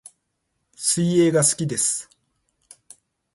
[0.75, 2.09] 水泳が好きです